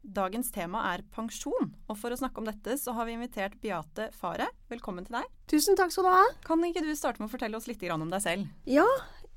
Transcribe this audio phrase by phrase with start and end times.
[0.00, 1.74] Dagens tema er pensjon.
[1.90, 4.48] Og for å snakke om dette, så har vi invitert Beate Fare.
[4.72, 5.28] Velkommen til deg.
[5.50, 6.22] Tusen takk skal du ha.
[6.46, 8.48] Kan ikke du starte med å fortelle oss litt om deg selv?
[8.64, 8.86] Ja,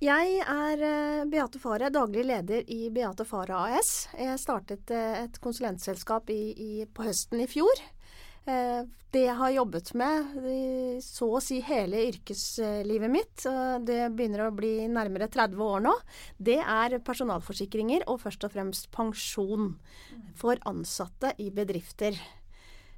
[0.03, 4.07] jeg er uh, Beate Fare, daglig leder i Beate Fare AS.
[4.15, 7.83] Jeg startet uh, et konsulentselskap i, i, på høsten i fjor.
[8.45, 8.83] Eh,
[9.13, 10.37] det jeg har jobbet med
[11.05, 13.43] så å si hele yrkeslivet mitt,
[13.85, 15.93] det begynner å bli nærmere 30 år nå,
[16.41, 19.75] det er personalforsikringer og først og fremst pensjon
[20.39, 22.17] for ansatte i bedrifter.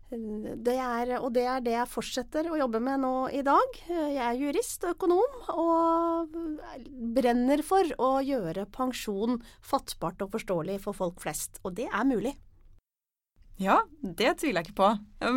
[0.07, 3.79] Det er, og det er det jeg fortsetter å jobbe med nå i dag.
[3.89, 6.35] Jeg er jurist og økonom, og
[7.17, 11.59] brenner for å gjøre pensjon fattbart og forståelig for folk flest.
[11.65, 12.35] Og det er mulig.
[13.61, 14.91] Ja, det tviler jeg ikke på.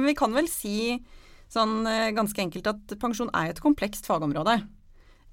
[0.07, 0.99] Vi kan vel si
[1.53, 4.59] sånn eh, ganske enkelt at pensjon er et komplekst fagområde.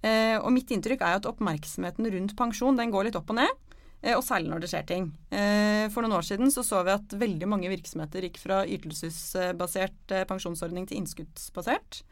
[0.05, 3.63] Eh, og mitt inntrykk er at oppmerksomheten rundt pensjon den går litt opp og ned.
[4.05, 5.09] Eh, og særlig når det skjer ting.
[5.91, 10.87] For noen år siden så, så vi at veldig mange virksomheter gikk fra ytelsesbasert pensjonsordning
[10.89, 12.03] til innskuddsbasert.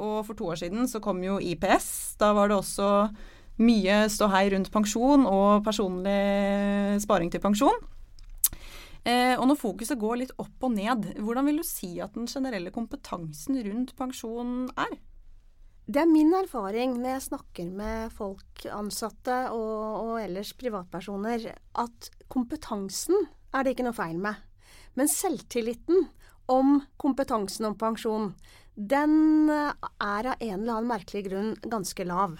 [0.00, 2.16] Og for to år siden så kom jo IPS.
[2.18, 2.88] Da var det også
[3.62, 7.76] mye ståhei rundt pensjon og personlig sparing til pensjon.
[9.04, 12.28] Eh, og når fokuset går litt opp og ned, hvordan vil du si at den
[12.28, 14.98] generelle kompetansen rundt pensjon er?
[15.90, 21.48] Det er min erfaring når jeg snakker med folk, ansatte og, og ellers privatpersoner,
[21.80, 23.16] at kompetansen
[23.50, 24.36] er det ikke noe feil med.
[24.94, 26.06] Men selvtilliten
[26.50, 28.32] om kompetansen om pensjon,
[28.74, 32.38] den er av en eller annen merkelig grunn ganske lav.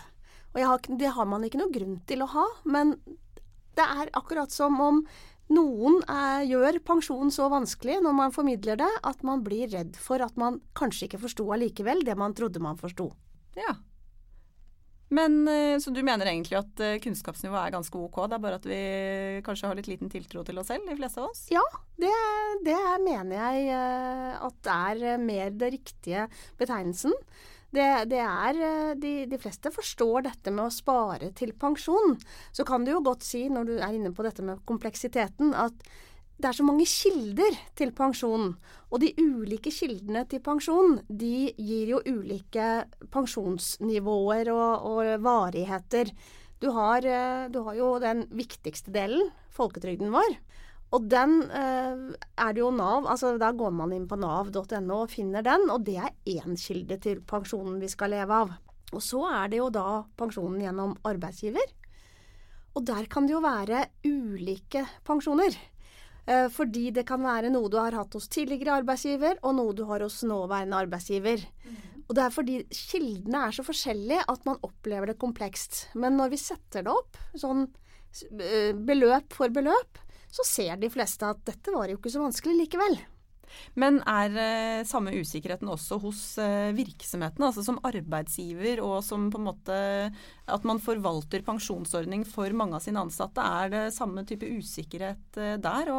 [0.53, 2.94] Og har, det har man ikke noe grunn til å ha, men
[3.78, 5.03] det er akkurat som om
[5.50, 10.22] noen er, gjør pensjon så vanskelig når man formidler det, at man blir redd for
[10.22, 13.11] at man kanskje ikke forsto allikevel det man trodde man forsto.
[13.59, 13.75] Ja.
[15.10, 18.59] Men eh, Så du mener egentlig at eh, kunnskapsnivået er ganske ok, det er bare
[18.60, 18.83] at vi
[19.47, 21.41] kanskje har litt liten tiltro til oss selv, de fleste av oss?
[21.50, 21.65] Ja,
[21.99, 22.12] det,
[22.66, 26.28] det mener jeg eh, at er mer det riktige
[26.60, 27.16] betegnelsen.
[27.70, 32.16] Det, det er eh, de, de, fleste forstår dette med å spare til pensjon.
[32.50, 35.86] Så kan du jo godt si, når du er inne på dette med kompleksiteten, at
[36.41, 38.54] det er så mange kilder til pensjon.
[38.91, 42.69] Og de ulike kildene til pensjon, de gir jo ulike
[43.12, 46.10] pensjonsnivåer og, og varigheter.
[46.60, 50.41] Du har, eh, du har jo den viktigste delen, folketrygden vår.
[50.91, 52.01] Og den eh,
[52.43, 55.84] er det jo Nav altså Da går man inn på nav.no og finner den, og
[55.87, 58.56] det er én kilde til pensjonen vi skal leve av.
[58.91, 61.77] Og så er det jo da pensjonen gjennom arbeidsgiver.
[62.75, 65.55] Og der kan det jo være ulike pensjoner.
[66.27, 69.84] Eh, fordi det kan være noe du har hatt hos tidligere arbeidsgiver, og noe du
[69.89, 71.47] har hos nåværende arbeidsgiver.
[71.65, 71.78] Mm.
[72.11, 75.84] Og det er fordi kildene er så forskjellige at man opplever det komplekst.
[75.95, 77.69] Men når vi setter det opp, sånn
[78.43, 82.56] eh, beløp for beløp, så ser de fleste at dette var jo ikke så vanskelig
[82.64, 82.98] likevel.
[83.81, 89.41] Men er eh, samme usikkerheten også hos eh, virksomhetene, altså som arbeidsgiver og som på
[89.41, 89.81] en måte
[90.50, 93.43] at man forvalter pensjonsordning for mange av sine ansatte?
[93.43, 95.93] Er det samme type usikkerhet eh, der?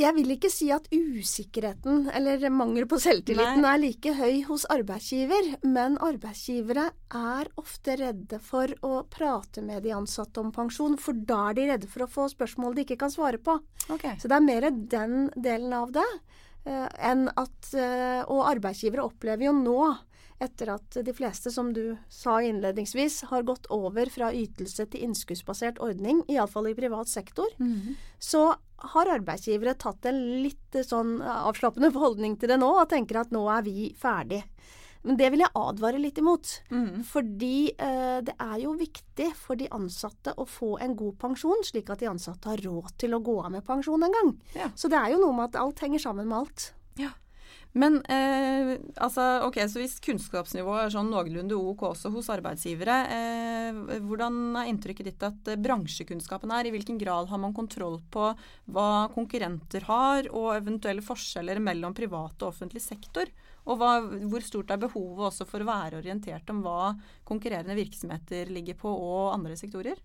[0.00, 3.74] Jeg vil ikke si at usikkerheten eller mangel på selvtilliten Nei.
[3.74, 6.90] er like høy hos arbeidsgiver, men arbeidsgivere
[7.20, 11.68] er ofte redde for å prate med de ansatte om pensjon, for da er de
[11.72, 13.58] redde for å få spørsmål de ikke kan svare på.
[13.90, 14.16] Okay.
[14.20, 16.06] Så det er mer den delen av det.
[16.68, 19.78] Eh, enn at eh, Og arbeidsgivere opplever jo nå,
[20.40, 25.80] etter at de fleste, som du sa innledningsvis, har gått over fra ytelse til innskuddsbasert
[25.84, 27.94] ordning, iallfall i privat sektor, mm -hmm.
[28.18, 33.30] så har arbeidsgivere tatt en litt sånn avslappende holdning til det nå, og tenker at
[33.30, 34.44] nå er vi ferdig.
[35.02, 36.50] Men det vil jeg advare litt imot.
[36.68, 37.00] Mm.
[37.08, 41.88] Fordi eh, det er jo viktig for de ansatte å få en god pensjon, slik
[41.92, 44.34] at de ansatte har råd til å gå av med pensjon en gang.
[44.58, 44.68] Ja.
[44.76, 46.70] Så det er jo noe med at alt henger sammen med alt.
[47.00, 47.14] Ja.
[47.78, 54.00] Men eh, altså, ok, så hvis kunnskapsnivået er sånn noenlunde ok også hos arbeidsgivere, eh,
[54.02, 56.66] hvordan er inntrykket ditt at bransjekunnskapen er?
[56.66, 58.32] I hvilken grad har man kontroll på
[58.74, 63.30] hva konkurrenter har, og eventuelle forskjeller mellom privat og offentlig sektor?
[63.70, 66.96] Og hva, hvor stort er behovet også for å være orientert om hva
[67.28, 70.00] konkurrerende virksomheter ligger på, og andre sektorer?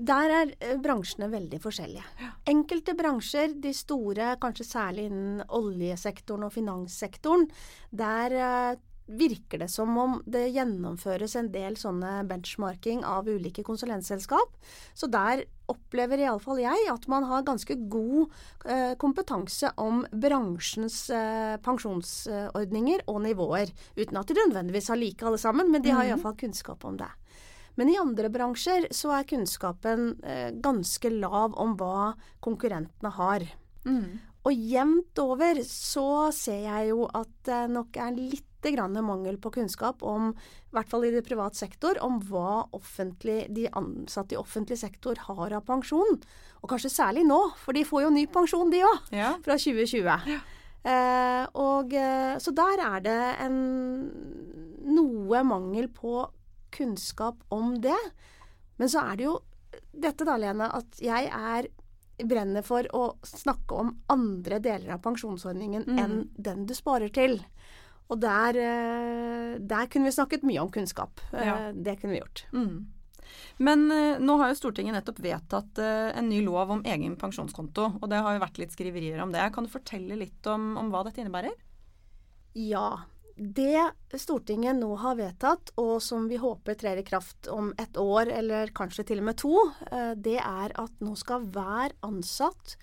[0.00, 2.04] Der er eh, bransjene veldig forskjellige.
[2.22, 2.30] Ja.
[2.48, 7.50] Enkelte bransjer, de store, kanskje særlig innen oljesektoren og finanssektoren,
[7.92, 8.78] der, eh,
[9.10, 14.54] virker det som om det gjennomføres en del sånne benchmarking av ulike konsulentselskap.
[14.94, 18.30] Så der opplever iallfall jeg at man har ganske god
[18.66, 23.74] eh, kompetanse om bransjens eh, pensjonsordninger og nivåer.
[23.98, 27.10] Uten at de nødvendigvis har like alle sammen, men de har iallfall kunnskap om det.
[27.80, 32.12] Men i andre bransjer så er kunnskapen eh, ganske lav om hva
[32.44, 33.46] konkurrentene har.
[33.88, 34.18] Mm.
[34.44, 40.02] Og jevnt over så ser jeg jo at det nok er litt mangel på kunnskap
[40.04, 40.34] om,
[40.68, 42.68] i hvert fall i det privat sektor, om hva
[43.48, 46.20] de ansatte i offentlig sektor har av pensjon.
[46.60, 49.32] Og kanskje særlig nå, for de får jo ny pensjon de òg, ja.
[49.40, 50.28] fra 2020.
[50.28, 50.42] Ja.
[50.84, 53.56] Eh, og, eh, så der er det en,
[54.92, 56.28] noe mangel på
[56.74, 57.98] kunnskap om det.
[58.80, 59.36] Men så er det jo
[59.90, 61.68] dette da, Lene, at jeg er
[62.28, 65.98] brenner for å snakke om andre deler av pensjonsordningen mm.
[66.02, 67.38] enn den du sparer til.
[68.10, 71.22] Og der, eh, der, kunne vi snakket mye om kunnskap.
[71.32, 71.58] Eh, ja.
[71.72, 72.44] Det kunne vi gjort.
[72.52, 72.74] Mm.
[73.62, 77.86] Men eh, nå har jo Stortinget nettopp vedtatt en ny lov om egen pensjonskonto.
[78.00, 79.46] Og det har jo vært litt skriverier om det.
[79.54, 81.54] Kan du fortelle litt om, om hva dette innebærer?
[82.58, 83.04] Ja.
[83.40, 88.28] Det Stortinget nå har vedtatt, og som vi håper trer i kraft om et år,
[88.36, 89.54] eller kanskje til og med to,
[89.88, 92.76] eh, det er at nå skal hver ansatt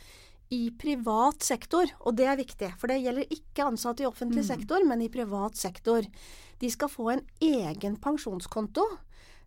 [0.49, 4.49] i privat sektor, og det er viktig, for det gjelder ikke ansatte i offentlig mm.
[4.49, 6.09] sektor, men i privat sektor,
[6.57, 8.87] de skal få en egen pensjonskonto.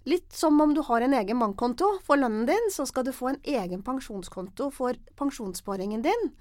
[0.06, 3.32] Litt som om du har en egen bankkonto for lønnen din, så skal du få
[3.32, 6.34] en egen pensjonskonto for pensjonssparingen din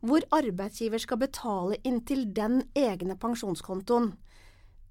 [0.00, 4.12] hvor arbeidsgiver skal betale inn til den egne pensjonskontoen.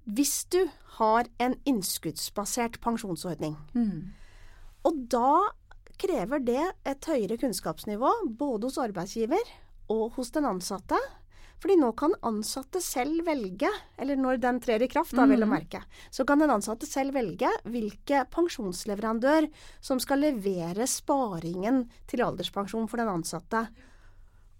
[0.06, 0.62] Hvis du
[0.98, 3.56] har en innskuddsbasert pensjonsordning.
[3.74, 4.14] Mm.
[4.86, 5.50] Og da
[6.00, 9.54] krever det et høyere kunnskapsnivå både hos arbeidsgiver
[9.92, 10.98] og hos den ansatte.
[11.56, 15.48] Fordi nå kan ansatte selv velge, eller når den trer i kraft, da vel å
[15.48, 15.54] mm.
[15.54, 15.80] merke,
[16.12, 19.48] så kan den ansatte selv velge hvilke pensjonsleverandør
[19.80, 23.64] som skal levere sparingen til alderspensjon for den ansatte.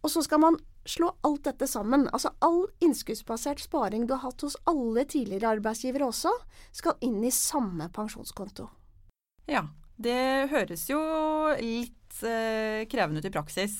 [0.07, 0.57] Og så skal man
[0.87, 2.07] slå alt dette sammen.
[2.15, 6.31] Altså all innskuddsbasert sparing du har hatt hos alle tidligere arbeidsgivere også,
[6.71, 8.69] skal inn i samme pensjonskonto.
[9.51, 9.67] Ja.
[9.97, 10.99] Det høres jo
[11.57, 13.77] litt eh, krevende ut i praksis.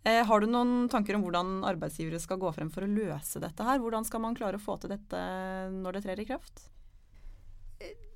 [0.00, 3.66] Eh, har du noen tanker om hvordan arbeidsgivere skal gå frem for å løse dette
[3.66, 3.76] her?
[3.82, 5.20] Hvordan skal man klare å få til dette
[5.74, 6.64] når det trer i kraft?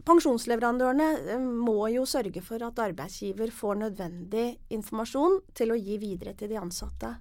[0.08, 6.34] Pensjonsleverandørene eh, må jo sørge for at arbeidsgiver får nødvendig informasjon til å gi videre
[6.38, 7.14] til de ansatte.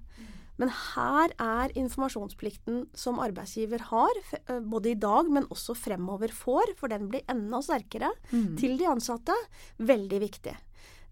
[0.60, 6.74] Men her er informasjonsplikten som arbeidsgiver har, eh, både i dag, men også fremover får,
[6.78, 8.52] for den blir enda sterkere, mm.
[8.60, 9.36] til de ansatte,
[9.78, 10.54] veldig viktig.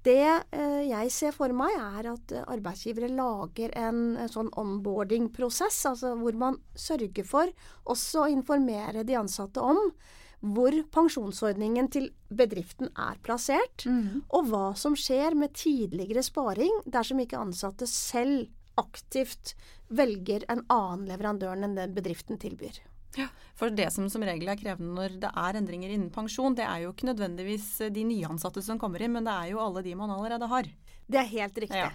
[0.06, 6.14] Det eh, jeg ser for meg, er at arbeidsgivere lager en, en sånn onboarding-prosess, altså
[6.19, 7.52] hvor man sørger for
[7.84, 9.78] også å informere de ansatte om
[10.41, 14.25] hvor pensjonsordningen til bedriften er plassert, mm.
[14.33, 18.49] og hva som skjer med tidligere sparing dersom ikke ansatte selv
[18.81, 19.55] aktivt
[19.93, 22.79] velger en annen leverandør enn den bedriften tilbyr.
[23.19, 23.27] Ja,
[23.59, 26.85] For det som som regel er krevende når det er endringer innen pensjon, det er
[26.85, 30.13] jo ikke nødvendigvis de nyansatte som kommer inn, men det er jo alle de man
[30.15, 30.71] allerede har.
[31.11, 31.83] Det er helt riktig.
[31.83, 31.91] Ja.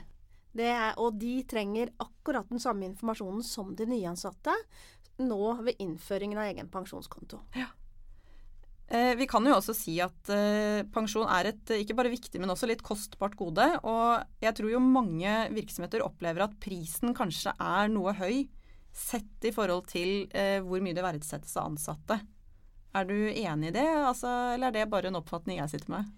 [0.56, 4.54] Er, og de trenger akkurat den samme informasjonen som de nyansatte
[5.24, 7.42] nå ved innføringen av egen pensjonskonto.
[7.56, 7.72] Ja.
[8.88, 12.52] Eh, vi kan jo også si at eh, pensjon er et ikke bare viktig, men
[12.54, 13.66] også litt kostbart gode.
[13.82, 18.46] Og jeg tror jo mange virksomheter opplever at prisen kanskje er noe høy
[18.96, 22.20] sett i forhold til eh, hvor mye det verdsettes av ansatte.
[22.96, 26.14] Er du enig i det, altså, eller er det bare en oppfatning jeg sitter med?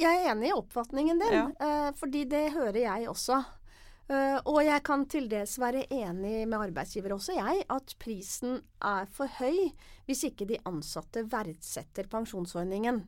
[0.00, 1.92] Jeg er enig i oppfatningen din, ja.
[2.00, 3.36] fordi det hører jeg også.
[4.10, 9.06] Uh, og jeg kan til dels være enig med arbeidsgiver også, jeg, at prisen er
[9.14, 9.68] for høy
[10.08, 13.04] hvis ikke de ansatte verdsetter pensjonsordningen.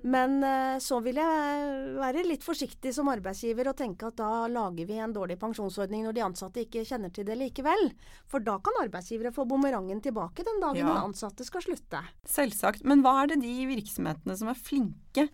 [0.00, 1.66] Men uh, så vil jeg
[1.98, 6.16] være litt forsiktig som arbeidsgiver og tenke at da lager vi en dårlig pensjonsordning når
[6.16, 7.90] de ansatte ikke kjenner til det likevel.
[8.30, 10.88] For da kan arbeidsgivere få bumerangen tilbake den dagen ja.
[10.88, 12.00] den ansatte skal slutte.
[12.24, 12.88] Selvsagt.
[12.88, 15.28] Men hva er det de virksomhetene som er flinke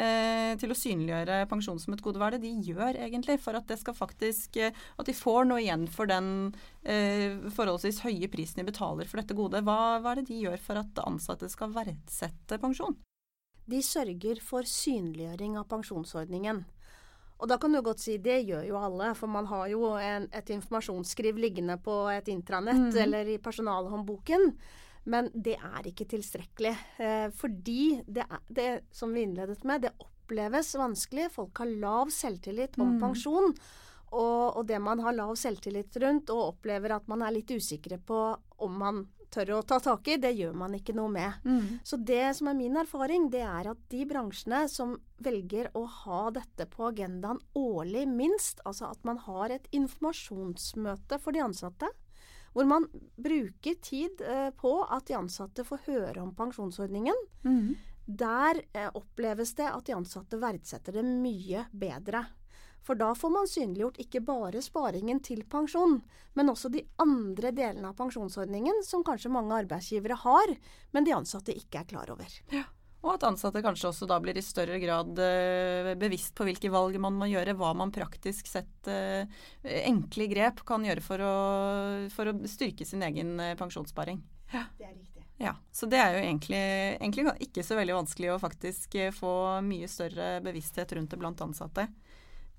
[0.00, 2.20] eh, til å synliggjøre pensjon som et gode.
[2.20, 5.48] Hva er det de gjør egentlig for at det skal faktisk eh, At de får
[5.48, 6.28] noe igjen for den
[6.82, 9.62] eh, forholdsvis høye prisen de betaler for dette gode?
[9.66, 12.96] Hva, hva er det de gjør for at ansatte skal verdsette pensjon?
[13.64, 16.64] De sørger for synliggjøring av pensjonsordningen.
[17.42, 20.28] Og da kan du godt si det gjør jo alle, for man har jo en,
[20.32, 23.00] et informasjonsskriv liggende på et intranett mm.
[23.02, 24.52] eller i personalhåndboken.
[25.04, 26.74] Men det er ikke tilstrekkelig.
[26.96, 31.30] Eh, fordi det, er, det, som vi innledet med, det oppleves vanskelig.
[31.34, 33.00] Folk har lav selvtillit om mm.
[33.02, 33.52] pensjon.
[34.14, 37.98] Og, og, det man har lav selvtillit rundt, og opplever at man er litt usikre
[37.98, 38.20] på
[38.62, 41.40] om man tør å ta tak i, det gjør man ikke noe med.
[41.42, 41.80] Mm.
[41.82, 44.94] Så det som er min erfaring, det er at de bransjene som
[45.24, 51.34] velger å ha dette på agendaen årlig minst, altså at man har et informasjonsmøte for
[51.34, 51.90] de ansatte,
[52.54, 52.86] hvor man
[53.18, 57.74] bruker tid eh, på at de ansatte får høre om pensjonsordningen, Mm.
[58.06, 62.24] der eh, oppleves det at de ansatte verdsetter det mye bedre.
[62.84, 66.02] For da får man synliggjort ikke bare sparingen til pensjon,
[66.36, 70.52] men også de andre delene av pensjonsordningen som kanskje mange arbeidsgivere har,
[70.92, 72.28] men de ansatte ikke er klar over.
[73.04, 76.96] Og at ansatte kanskje også da blir i større grad eh, bevisst på hvilke valg
[77.02, 79.28] man må gjøre, hva man praktisk sett eh,
[79.84, 81.34] enkle grep kan gjøre for å,
[82.14, 84.22] for å styrke sin egen pensjonssparing.
[84.54, 84.64] Ja.
[84.78, 85.14] Det er riktig.
[85.36, 86.60] Ja, Så det er jo egentlig,
[87.00, 91.42] egentlig ikke så veldig vanskelig å faktisk eh, få mye større bevissthet rundt det blant
[91.42, 91.88] ansatte.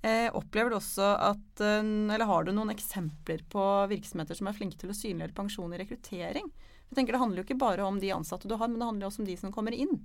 [0.05, 4.57] Eh, opplever du også at, eh, eller Har du noen eksempler på virksomheter som er
[4.57, 6.51] flinke til å synliggjøre pensjon i rekruttering?
[6.85, 9.07] Jeg tenker Det handler jo ikke bare om de ansatte du har, men det handler
[9.07, 10.03] også om de som kommer inn.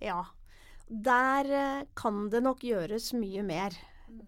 [0.00, 0.22] Ja.
[0.86, 3.74] Der eh, kan det nok gjøres mye mer.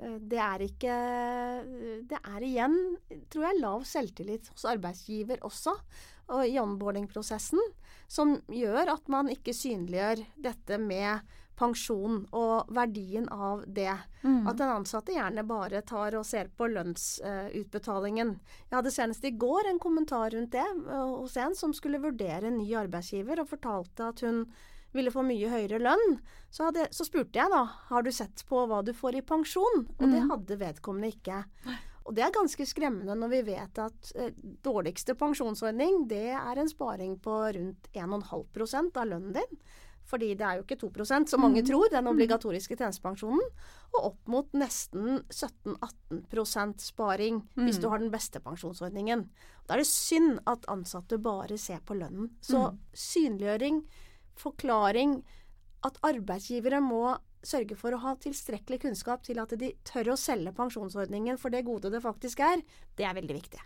[0.00, 0.94] Eh, Det er ikke
[2.10, 2.78] Det er igjen,
[3.30, 5.76] tror jeg, lav selvtillit hos arbeidsgiver også,
[6.28, 7.60] og i onboarding-prosessen,
[8.08, 11.20] som gjør at man ikke synliggjør dette med
[11.58, 13.90] pensjon og verdien av det.
[14.46, 18.34] At den ansatte gjerne bare tar og ser på lønnsutbetalingen.
[18.70, 22.46] Jeg hadde senest i går en kommentar rundt det eh, hos en som skulle vurdere
[22.50, 24.44] en ny arbeidsgiver, og fortalte at hun
[24.94, 26.18] ville få mye høyere lønn.
[26.50, 29.84] Så, hadde, så spurte jeg da har du sett på hva du får i pensjon,
[29.98, 30.30] og det Mhm.
[30.30, 31.44] hadde vedkommende ikke.
[32.06, 34.30] Og det er ganske skremmende når vi vet at eh,
[34.64, 39.58] dårligste pensjonsordning det er en sparing på rundt 1,5% av lønnen din.
[40.08, 43.42] Fordi det er jo ikke 2% som mange tror, den obligatoriske tjenestepensjonen.
[43.92, 49.26] Og opp mot nesten 17-18% sparing hvis du har den beste pensjonsordningen.
[49.68, 52.30] Da er det synd at ansatte bare ser på lønnen.
[52.40, 53.82] Så synliggjøring,
[54.40, 55.18] forklaring,
[55.86, 57.16] at arbeidsgivere må
[57.46, 61.64] sørge for å ha tilstrekkelig kunnskap til at de tør å selge pensjonsordningen for det
[61.66, 62.64] gode det faktisk er,
[62.98, 63.60] det er veldig viktig.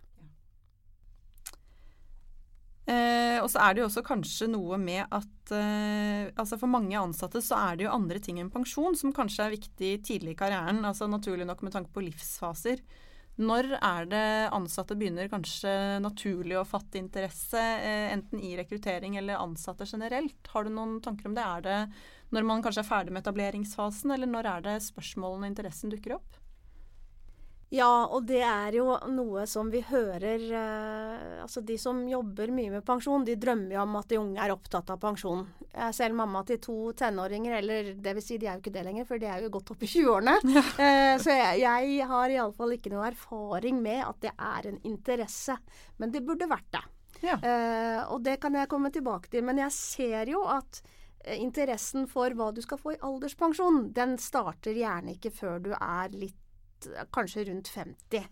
[2.83, 6.99] Eh, og så er det jo også kanskje noe med at eh, altså for mange
[6.99, 10.41] ansatte så er det jo andre ting enn pensjon som kanskje er viktig tidlig i
[10.41, 10.83] karrieren.
[10.85, 12.83] altså Naturlig nok med tanke på livsfaser.
[13.41, 15.73] Når er det ansatte begynner kanskje
[16.05, 20.37] naturlig å fatte interesse, eh, enten i rekruttering eller ansatte generelt?
[20.53, 21.43] Har du noen tanker om det?
[21.43, 21.79] Er det
[22.33, 26.19] når man kanskje er ferdig med etableringsfasen, eller når er det spørsmålene og interessen dukker
[26.21, 26.42] opp?
[27.73, 32.69] Ja, og det er jo noe som vi hører eh, Altså de som jobber mye
[32.75, 35.47] med pensjon, de drømmer jo om at de unge er opptatt av pensjon.
[35.71, 38.75] Jeg er selv mamma til to tenåringer, eller det vil si de er jo ikke
[38.75, 40.37] det lenger, for de er jo godt opp i 20-årene.
[40.83, 45.57] Eh, så jeg, jeg har iallfall ikke noe erfaring med at det er en interesse.
[46.01, 46.83] Men det burde vært det.
[47.23, 47.37] Ja.
[47.39, 49.45] Eh, og det kan jeg komme tilbake til.
[49.47, 50.83] Men jeg ser jo at
[51.25, 55.73] eh, interessen for hva du skal få i alderspensjon, den starter gjerne ikke før du
[55.79, 56.39] er litt
[57.13, 58.25] kanskje rundt 50.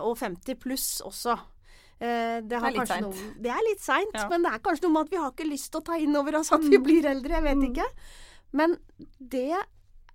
[0.00, 1.38] Og 50 pluss også.
[2.02, 4.28] Eh, det, har litt kanskje noe- det er litt seint, Ja.
[4.28, 6.16] men det er kanskje noe med at vi har ikke lyst til å ta inn
[6.16, 7.30] over oss at vi blir eldre.
[7.38, 7.70] Jeg vet Mm.
[7.74, 7.86] ikke.
[8.52, 8.76] Men
[9.20, 9.54] det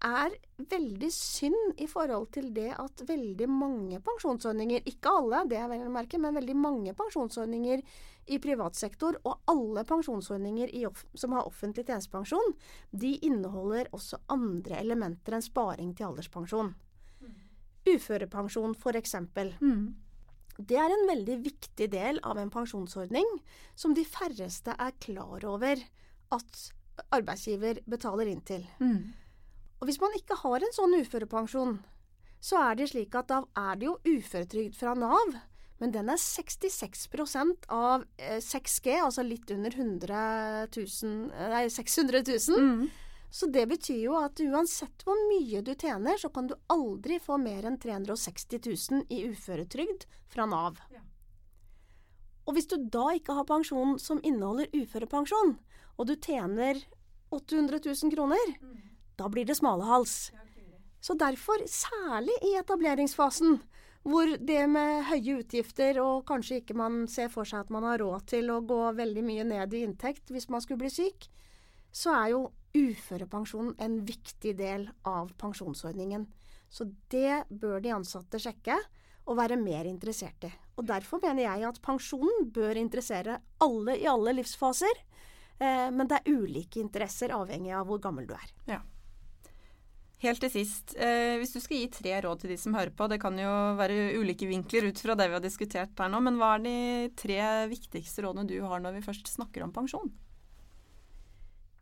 [0.04, 0.30] er
[0.60, 5.88] veldig synd i forhold til det at veldig mange pensjonsordninger, ikke alle, det er vel
[5.88, 7.82] å merke, men veldig mange pensjonsordninger
[8.30, 12.54] i privat sektor, og alle pensjonsordninger i som har offentlig tjenestepensjon,
[12.94, 16.76] de inneholder også andre elementer enn sparing til alderspensjon.
[17.88, 19.54] Uførepensjon, for eksempel.
[20.58, 23.28] Det er en veldig viktig del av en pensjonsordning
[23.78, 25.78] som de færreste er klar over
[26.34, 26.62] at
[27.14, 28.66] arbeidsgiver betaler inn til.
[29.80, 31.78] Og hvis man ikke har en sånn uførepensjon,
[32.42, 35.36] så er det slik at da er det jo uføretrygd fra Nav,
[35.80, 37.06] men den er 66
[37.70, 42.90] av eh, 6G, altså litt under 100 000, eh, nei, 600 000.
[43.30, 47.38] Så det betyr jo at uansett hvor mye du tjener, så kan du aldri få
[47.42, 50.80] mer enn 360 000 i uføretrygd fra Nav.
[50.94, 51.04] Ja.
[52.48, 55.58] Og hvis du da ikke har pensjon som inneholder uførepensjon,
[55.98, 56.80] og du tjener
[57.36, 58.54] 800 000 kroner,
[59.20, 60.32] da blir det smalehals.
[61.04, 63.60] Så derfor, særlig i etableringsfasen,
[64.08, 68.00] hvor det med høye utgifter og kanskje ikke man ser for seg at man har
[68.00, 71.28] råd til å gå veldig mye ned i inntekt hvis man skulle bli syk,
[71.92, 72.42] så er jo
[72.78, 76.28] uførepensjonen en viktig del av pensjonsordningen.
[76.70, 78.76] Så det bør de ansatte sjekke
[79.28, 80.52] og være mer interessert i.
[80.78, 85.02] Og Derfor mener jeg at pensjonen bør interessere alle i alle livsfaser.
[85.58, 88.54] Eh, men det er ulike interesser avhengig av hvor gammel du er.
[88.70, 88.84] Ja.
[90.22, 93.06] Helt til sist, eh, hvis du skal gi tre råd til de som hører på,
[93.10, 96.40] det kan jo være ulike vinkler ut fra det vi har diskutert her nå, men
[96.40, 96.78] hva er de
[97.18, 97.38] tre
[97.70, 100.10] viktigste rådene du har når vi først snakker om pensjon?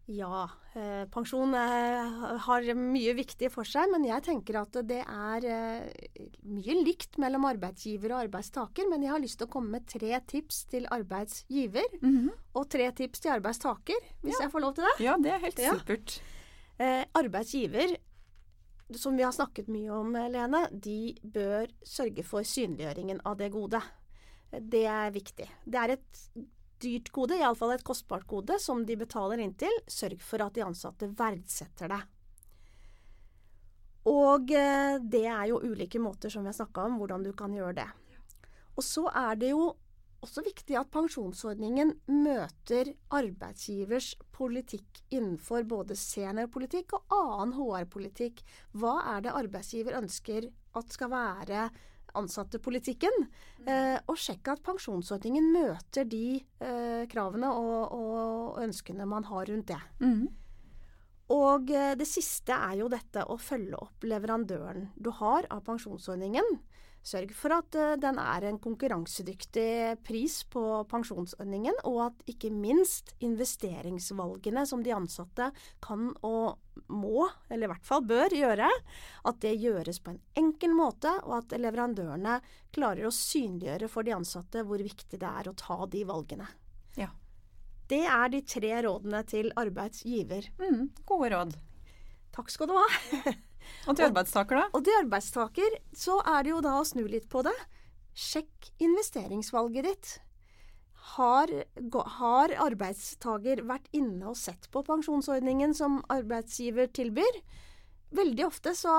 [0.08, 0.44] Ja,
[0.78, 6.28] eh, pensjon eh, har mye viktig for seg, men jeg tenker at det er eh,
[6.46, 8.86] mye likt mellom arbeidsgiver og arbeidstaker.
[8.92, 11.90] Men jeg har lyst til å komme med tre tips til arbeidsgiver,
[12.54, 14.96] og tre tips til arbeidstaker, hvis jeg får lov til det.
[15.08, 15.74] Ja, det er helt Ja.
[15.74, 16.20] supert.
[16.78, 17.96] Eh, arbeidsgiver,
[18.94, 23.82] som vi har snakket mye om, Lene, de bør sørge for synliggjøringen av det gode.
[24.54, 25.50] Det er viktig.
[25.66, 26.28] Det er et
[26.84, 29.72] dyrt kode, iallfall et kostbart kode, som de betaler inn til.
[29.88, 32.02] Sørg for at de ansatte verdsetter det.
[34.10, 37.54] Og eh, det er jo ulike måter, som vi har snakka om, hvordan du kan
[37.56, 37.88] gjøre det.
[38.76, 39.72] Og så er det jo
[40.26, 48.42] også viktig at pensjonsordningen møter arbeidsgivers politikk innenfor både seniorpolitikk og annen HR-politikk.
[48.78, 51.68] Hva er det arbeidsgiver ønsker at skal være
[52.18, 53.28] ansattepolitikken?
[53.66, 59.72] Eh, og sjekke at pensjonsordningen møter de eh, kravene og, og ønskene man har rundt
[59.72, 59.82] det.
[61.36, 66.58] Og eh, det siste er jo dette å følge opp leverandøren du har av pensjonsordningen.
[67.06, 73.14] Sørg for at eh, den er en konkurransedyktig pris på pensjonsordningen, og at ikke minst
[73.26, 75.52] investeringsvalgene som de ansatte
[75.86, 76.58] kan og
[76.90, 78.72] må, eller i hvert fall bør gjøre,
[79.30, 82.40] at det gjøres på en enkel måte, og at leverandørene
[82.76, 86.50] klarer å synliggjøre for de ansatte hvor viktig det er å ta de valgene.
[86.98, 87.14] Ja.
[87.86, 90.50] Det er de tre rådene til arbeidsgiver.
[90.58, 91.60] Mm, gode råd.
[92.36, 92.88] Takk skal du ha.
[93.88, 94.68] Og til arbeidstaker, da?
[94.74, 97.56] Og til arbeidstaker så er det jo da å snu litt på det.
[98.16, 100.14] Sjekk investeringsvalget ditt.
[101.16, 101.52] Har,
[102.18, 107.42] har arbeidstaker vært inne og sett på pensjonsordningen som arbeidsgiver tilbyr?
[108.16, 108.94] Veldig ofte så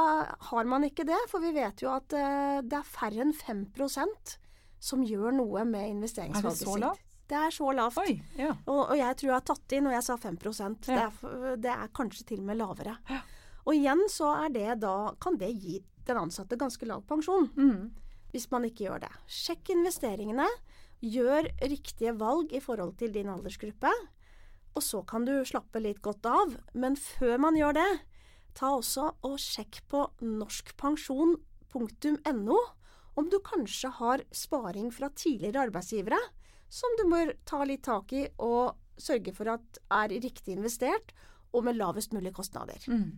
[0.51, 3.65] har man ikke det, for vi vet jo at eh, det er færre enn 5
[4.87, 6.69] som gjør noe med investeringsvalget sitt.
[6.69, 7.07] Er det så lavt?
[7.27, 7.99] Det er så lavt.
[7.99, 8.53] Oi, ja.
[8.67, 10.37] Og, og jeg tror jeg har tatt inn, og jeg sa 5
[10.87, 12.95] det, er, det er kanskje til og med lavere.
[13.11, 13.23] Ja.
[13.67, 17.91] Og igjen så er det da, kan det gi den ansatte ganske lav pensjon, Mm.
[18.33, 19.11] hvis man ikke gjør det.
[19.27, 20.47] Sjekk investeringene,
[21.03, 23.91] gjør riktige valg i forhold til din aldersgruppe,
[24.77, 26.57] og så kan du slappe litt godt av.
[26.75, 28.01] Men før man gjør det,
[28.55, 32.59] ta også og sjekk på norskpensjon.no
[33.17, 36.19] om du kanskje har sparing fra tidligere arbeidsgivere
[36.69, 41.13] som du må ta litt tak i og sørge for at er riktig investert
[41.55, 42.81] og med lavest mulig kostnader.
[42.89, 43.13] Mm.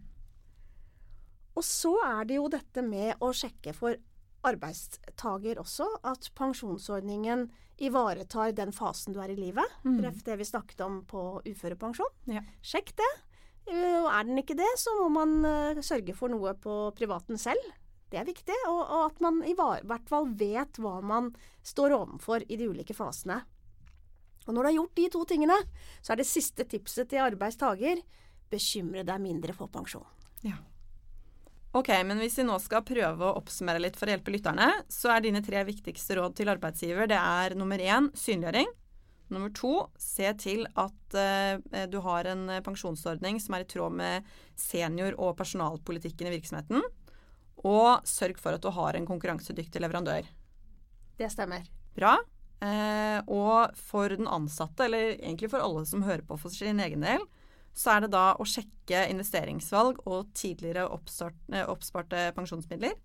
[1.59, 3.99] Og så er det jo dette med å sjekke for
[4.47, 7.49] arbeidstager også at pensjonsordningen
[7.83, 9.67] ivaretar den fasen du er i livet.
[9.83, 9.99] Mm.
[10.07, 12.15] Ref det vi snakket om på uførepensjon.
[12.31, 12.45] Ja.
[12.63, 13.11] Sjekk det.
[13.71, 17.39] Eh, Og er den ikke det, så må man eh, sørge for noe på privaten
[17.39, 17.63] selv.
[18.09, 18.57] Det er viktig.
[18.71, 21.33] Og, og at man i hvert fall vet hva man
[21.67, 23.43] står overfor i de ulike fasene.
[24.49, 25.59] Og når du har gjort de to tingene,
[26.01, 28.01] så er det siste tipset til arbeidstager
[28.49, 30.07] bekymre deg mindre for pensjon.
[30.47, 30.57] Ja.
[31.77, 35.13] Ok, men hvis vi nå skal prøve å oppsummere litt for å hjelpe lytterne, så
[35.13, 38.71] er dine tre viktigste råd til arbeidsgiver det er nummer én synliggjøring.
[39.29, 44.31] Nummer to se til at uh, du har en pensjonsordning som er i tråd med
[44.57, 46.81] senior- og personalpolitikken i virksomheten.
[47.69, 50.25] Og sørg for at du har en konkurransedyktig leverandør.
[51.21, 51.69] Det stemmer.
[51.99, 52.17] Bra.
[52.65, 57.05] Uh, og for den ansatte, eller egentlig for alle som hører på for sin egen
[57.05, 57.29] del,
[57.77, 62.97] så er det da å sjekke investeringsvalg og tidligere oppstart, eh, oppsparte pensjonsmidler.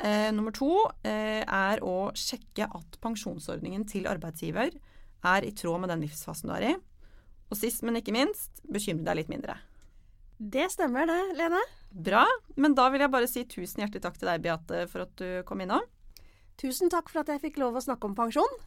[0.00, 0.70] Eh, nummer to
[1.04, 4.72] eh, er å sjekke at pensjonsordningen til arbeidsgiver
[5.28, 6.76] er i tråd med den livsfasen du er i.
[7.50, 9.58] Og sist, men ikke minst, bekymre deg litt mindre.
[10.40, 11.60] Det stemmer det, Lene.
[11.90, 12.24] Bra.
[12.56, 15.42] Men da vil jeg bare si tusen hjertelig takk til deg, Beate, for at du
[15.44, 15.84] kom innom.
[16.60, 18.60] Tusen takk for at jeg fikk lov å snakke om pensjon.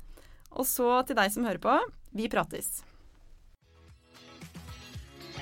[0.53, 1.77] Og så til deg som hører på,
[2.13, 2.83] vi prates.